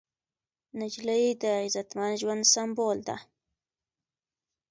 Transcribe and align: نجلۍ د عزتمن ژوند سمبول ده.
نجلۍ 0.79 1.25
د 1.41 1.43
عزتمن 1.65 2.11
ژوند 2.21 2.43
سمبول 2.53 2.97
ده. 3.07 3.17